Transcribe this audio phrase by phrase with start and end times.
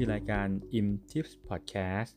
[0.00, 0.48] คือรายการ
[0.78, 2.12] Im Tips Podcast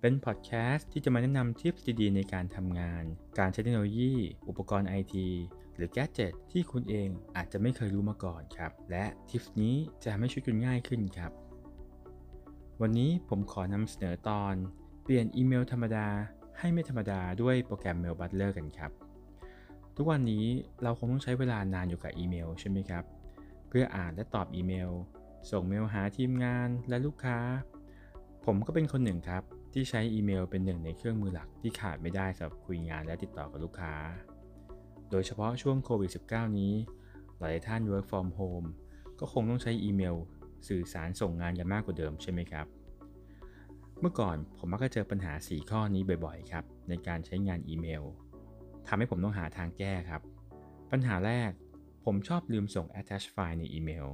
[0.00, 3.04] เป็นพอดแคสต์ที่จะมาแนะนำทิปดีๆในการทำงาน
[3.38, 4.14] การใช้เทคโนโลยี
[4.48, 5.28] อุปกรณ์ไอที
[5.76, 11.32] หรือแกจ e t ที่คุณเองอาจจะไม่เคยรู้มาก่อนครับ และทิปนี้จะทำให้ชีวิตคุณง่ายขึ้นครับ
[12.80, 14.54] วันนี้ผมขอนำเสนอตอน
[15.02, 16.08] เปลี่ยนอีเมลธรรมดา
[16.58, 18.90] ให้ไม่ธรรมดาด้วยโปรแกรม Mail Butler กันครับ
[19.96, 20.44] ทุกวันนี้
[20.82, 23.04] เราคงต้องใช้เวลานานอยู่กับอีเมลใช่ไหมครับ
[23.68, 24.90] เพื่ออ่านและตอบอีเมล
[25.50, 27.38] ส่งเมลหาทีมงานและลูกค้า
[28.44, 33.94] ผมก็เป็นคนหนึ่งครับ ที่ใช้อีเมลเป็นหนึ่งในเครื่องมือหลักที่ขาดไม่ได้สำหรับคุยงานและติดต่อกับลูกค้า
[35.10, 36.74] โดยเฉพาะช่วงโควิด -19 นี้
[37.38, 38.68] หลายท่าน work from home
[39.20, 40.16] ก็คงต้องใช้อีเมล
[40.68, 42.66] สื่อสารส่งงานกันมากกว่าเดิมใช่ไหมครับ
[44.00, 48.02] เมื่อก่อนผมมักจะเจอปัญหา 4 ข้อนี้บ่อยๆ ครับ ในการใช้งานอีเมล
[48.86, 50.22] ทำให้ผมต้องหาทางแก้ครับ
[50.90, 51.50] ปัญหาแรก
[52.04, 54.06] ผมชอบลืมส่ง attach file ในอีเมล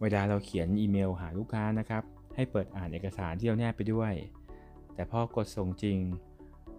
[0.00, 2.02] เวลาเราเขียนอีเมลหาลูกค้านะครับ
[2.34, 4.12] ให้เปิดอ่านเอกสารที่เราแนบไปด้วย
[4.94, 5.98] แต่พอกดส่งจริง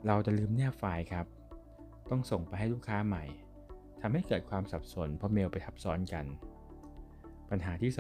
[0.07, 1.25] เราจะลืมแนบไฟล์ครับ
[2.09, 3.23] ต้องส่งไปให้ลูกค้าใหม่
[4.01, 6.25] ทำให้เกิดความสับสนเพราะเมลไปทับซ้อนกัน
[7.49, 7.91] ปัญหาที่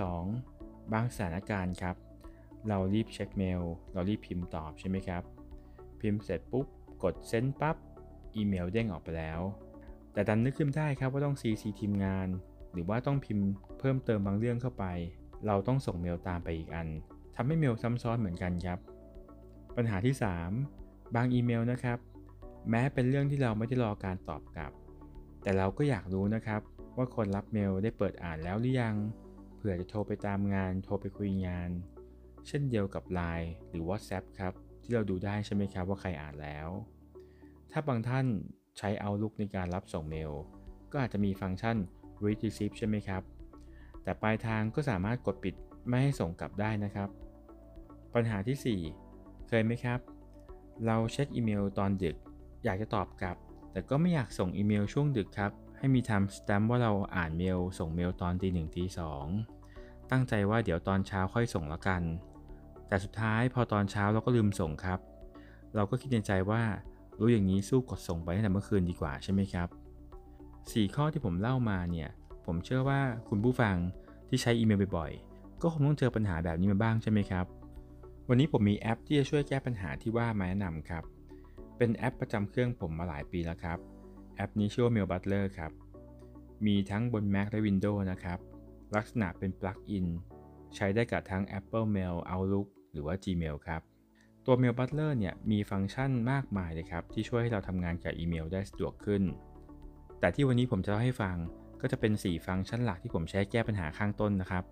[0.41, 1.95] 2 บางสถานการณ์ครับ
[2.67, 3.61] เรารีบเช็คเมล
[3.93, 5.23] เรารีบพิมพ์ตอบใช่ไหมครับ
[5.99, 6.65] พิมพ์เสร็จปุ๊บ
[7.03, 7.75] กดเซ็นปั๊บ
[8.35, 9.41] อีเมลเด้งออกไปแล้ว
[10.13, 12.27] แต่ดันนึกขึ้นได้ครับว่าต้อง CC ทีมงาน
[12.71, 13.47] หรือว่าต้องพิมพ์
[13.79, 14.85] เพิ่มเติมบางเรื่องเข้าไป
[15.47, 16.87] เราต้องส่งเมลตามไปอีกอัน
[17.35, 18.79] ทำให้เมลซ้ำซ้อนเหมือนกันครับ
[19.75, 20.15] ปัญหาที่
[20.63, 21.97] 3 บางอีเมลนะครับ
[22.69, 24.71] แม้เป็นเรื่องที่เราไม่ได้รอการตอบกลับ
[25.41, 26.61] แต่เราก็อยากรู้นะครับ
[26.97, 28.95] ว่าคนรับเมลได้เปิดอ่านแล้วหรือยัง
[29.55, 31.69] เผื่อจะโทรไปตามงาน โทรไปคุยงาน
[32.47, 36.69] เช่นเดียวกับ Line หรือ WhatsApp ครับ ที่เราดูได้ใช่ไหมครับว่าใครอ่านแล้ว
[37.71, 38.25] ถ้าบางท่าน
[38.77, 40.31] ใช้ Outlook ในการรับส่งเมล
[40.91, 41.77] ก็อาจจะมีฟังก์ชัน
[42.23, 43.21] read receipt ใช่ไหมครับ
[44.03, 45.55] แต่ปลายทางก็สามารถกดปิด
[45.89, 47.09] ไม่ให้ส่งกลับได้นะครับ
[48.13, 49.99] ปัญหาที่ 4 เคยไหมครับ
[50.85, 52.15] เราเช็คอีเมลตอนดึก
[52.63, 53.37] อยากจะตอบกลับ
[53.71, 59.25] แต่ก็ไม่อยากส่งอีเมลช่วงดึกครับ ให้มี timestamp ว่าเราอ่านเมล ส่งเมลตอนตีหนึ่งตีสอง
[60.11, 62.03] ตั้งใจว่าเดี๋ยวตอนเช้าค่อยส่งแล้วกัน
[62.87, 64.99] แต่สุดท้ายพอตอนเช้าเราก็ลืมส่งครับ
[65.75, 66.61] เราก็คิดในใจว่า
[67.19, 69.67] รู้อย่างนี้สู้กดส่งไปตั้งแต่เมื่อคืนดีกว่าใช่ไหมครับ
[70.71, 72.09] 4 ข้อที่ผมเล่ามาเนี่ย
[72.45, 73.75] ผมเชื่อว่าคุณผู้ฟัง
[74.27, 77.45] ที่ใช้อีเมลบ่อยๆ ก็คงต้องเจอปัญหาแบบนี้มาบ้างใช่ไหมครับ
[78.29, 81.03] วันนี้ผมมีแอปที่จะช่วยแก้ปัญหาที่ว่ามาแนะนำครับ
[81.77, 83.77] เป็นแอปประจำเครื่องผมมาหลายปีแล้วครับ
[84.35, 85.71] แอปนี้ชื่อว่า Mail Butler ครับ
[86.65, 88.39] มีทั้งบน Mac และ Windows นะครับ
[88.95, 90.05] ลักษณะเป็นปลั๊กอิน
[90.75, 93.81] ใช้ได้กับทั้ง Apple Mail Outlook หรือว่า Gmail ครับ
[94.45, 99.23] ตัว Mail Butler เนี่ยมีฟังก์ชันมากมายเลยครับ ที่ช่วยให้เราทำงานกับอีเมลได้สะดวกขึ้น
[100.19, 101.35] แต่ที่วันนี้ผมจะเล่าให้ฟัง
[101.81, 104.63] ก็จะเป็น 4 ฟังก์ชันหลักที่ผมใช้แก้ปัญหาข้างต้นนะครับ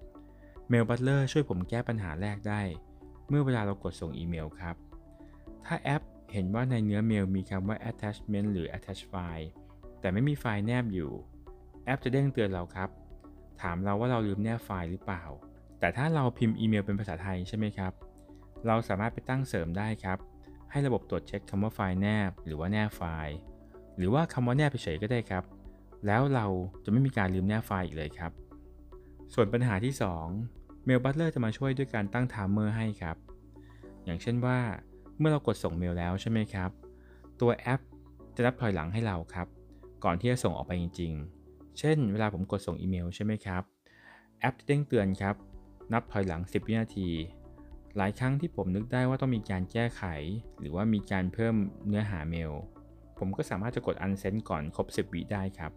[0.72, 2.62] Mail Butler ช่วยผมแก้ปัญหาแรกได้
[3.30, 4.76] เมื่อเวลาเรากดส่งอีเมลครับ
[5.66, 6.02] ถ้าแอป
[6.34, 9.48] เห็นว่าในเนื้อเมลมีคำว่า attachment หรือ attach file
[10.00, 11.12] แต่ไม่มีไฟล์แนบอยู่
[11.86, 12.90] แอปจะเด้งเตือนเราครับ
[13.62, 15.24] ถามเราว่าเราลืมแนบไฟล์หรือเปล่า
[15.80, 17.94] แต่ถ้าเราพิมพ์อีเมลเป็นภาษาไทยใช่ไหมครับ
[18.68, 20.18] เราสามารถไปตั้งเสริมได้ครับ
[20.72, 23.36] ให้ระบบตรวจเช็คคำว่าไฟล์แนบ หรือว่าแนบไฟล์
[23.98, 25.44] หรือว่าคำว่าแนบเฉยก็ได้ครับ
[26.06, 26.46] แล้วเรา
[26.84, 28.32] จะไม่มีการลืมแนบไฟล์อีกเลยครับ
[29.34, 29.94] ส่วนปัญหาที่
[30.42, 33.18] 2 Mailbutler จะมาช่วยด้วยการตั้ง timer ให้ครับ
[34.06, 34.58] อย่างเช่นว่า
[35.20, 36.70] เมื่อเรากดส่งเมลแล้วใช่ไหมครับ
[37.42, 37.82] ตัวแอป
[38.36, 39.48] จะนับถอยหลังให้เราครับ
[40.04, 41.14] ก่อนที่จะส่งออกไปจริง
[41.46, 43.64] ๆ เช่น เวลาผมกดส่งอีเมลใช่ไหมครับ
[44.40, 45.36] แอปจะเด้งเตือนครับ
[45.94, 47.10] นับถอยหลัง 10 วินาที
[47.98, 50.04] หลายครั้งที่ผมนึกได้ว่าต้องมีการแก้ไข
[50.60, 51.56] หรือว่ามีการเพิ่ม
[51.88, 52.52] เนื้อหาเมล
[53.18, 55.72] ผมก็สามารถจะกด unsend ก่อนครบ 10 วิได้ครับ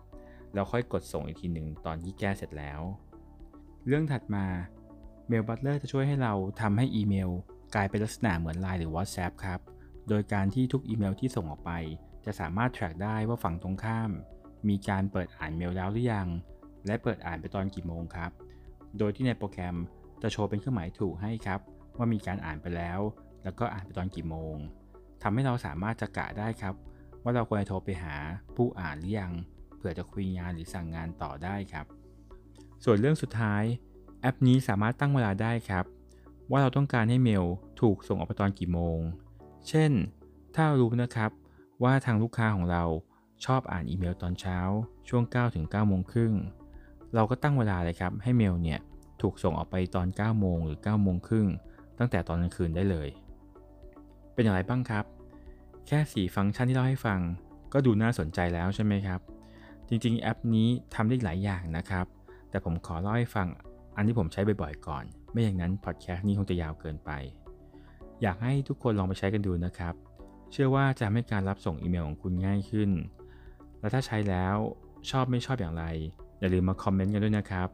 [0.55, 2.81] แล้วค่อยกดส่งอีกทีหนึ่งตอนที่แก้เสร็จแล้ว
[3.87, 4.45] เรื่องถัดมา
[5.31, 7.31] Mail Butler จะช่วยให้เราทำให้อีเมล
[7.75, 9.61] กลายเป็นลักษณะเหมือน Line หรือ WhatsApp ครับ
[10.09, 11.73] โดยการที่ทุกอีเมลที่ส่งออกไป
[12.25, 14.11] จะสามารถ track ได้ว่าฝั่งตรงข้าม
[14.69, 16.29] มีการเปิดอ่านเมลแล้วหรือยัง
[16.87, 18.31] และเปิดอ่านไปตอนกี่โมงครับ
[18.99, 19.77] โดยที่ในโปรแกรม
[20.23, 21.61] จะโชว์เป็นเครื่องหมายถูกให้ครับ
[21.97, 23.01] ว่ามีการอ่านไปแล้ว
[23.45, 24.57] แล้วก็อ่านไปตอนกี่โมง
[25.23, 26.75] ทำให้เราสามารถจะกะได้ครับ
[27.29, 28.17] ว่าเราควรจะโทรไปหา
[28.57, 29.33] ผู้อ่านหรือยัง
[29.77, 31.87] เผื่อจะคุยงานหรือสั่งงานต่อได้ครับ
[32.85, 33.63] ส่วนเรื่องสุดท้าย
[34.21, 35.85] แอปนี้สามารถตั้งเวลาได้ครับ
[36.51, 37.45] ว่าเราต้องการให้เมล
[37.81, 38.99] ถูกส่งออกไปตอนกี่โมง
[39.69, 39.93] เช่น
[40.55, 41.31] ถ้ารารู้นะครับ
[41.83, 42.85] ว่าทางลูกค้าของเรา
[43.45, 44.59] ชอบอ่านอีเมลตอนเช้า
[45.09, 46.33] ช่วง 9 ถึง9โมงครึ่ง
[47.15, 48.81] เราก็ตั้งเวลาเลยครับ ให้เมลเนี่ย
[49.23, 51.47] ถูกส่งออกไปตอน 9 โมงหรือ 9 โมงครึ่ง
[51.99, 53.09] ตั้งแต่ตอนกลางคืนได้เลย
[54.35, 55.05] เป็นอย่างไรบ้างครับ
[55.91, 57.21] แค่ 4 ฟังก์ชันที่เล่าให้ฟัง
[57.73, 59.21] ก็ดูน่าสนใจแล้วใช่ไหมครับ
[59.89, 62.07] จริงๆ แอปนี้ทำได้หลายอย่างนะครับ
[62.51, 63.49] แต่ผมขอเล่าให้ฟัง
[63.97, 67.11] อันที่ผมใช้บ่อยๆก่อน ไม่อย่างนั้นพอดแคสต์นี้คงจะยาวเกินไป
[68.23, 69.95] อยากให้ทุกคนลองไปใช้กันดูนะครับ
[70.53, 72.91] เชื่อว่าจะทำให้การรับส่งอีเมลของคุณง่ายขึ้น
[73.81, 74.57] และถ้าใช้แล้ว
[75.11, 75.85] ชอบไม่ชอบอย่างไร
[76.39, 77.69] อย่าลืมมาคอมเมนต์กันด้วยนะครับ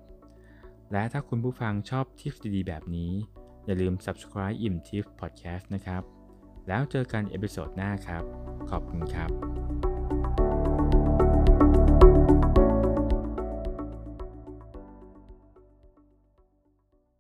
[0.93, 3.11] และถ้าคุณผู้ฟังชอบทิปดีๆแบบนี้
[3.67, 6.03] อย่าลืม subscribe อิ่มทิปพอดแคสต์นะครับ
[6.69, 8.25] แล้วเจอกันเอพิโซดหน้าครับ
[8.71, 9.64] ขอบคุณครับ